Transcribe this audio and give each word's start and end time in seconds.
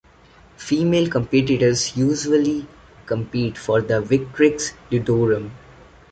Female 0.57 1.07
competitors 1.09 1.95
usually 1.95 2.65
compete 3.05 3.55
for 3.55 3.81
the 3.81 4.01
Victrix 4.01 4.71
ludorum. 4.89 5.51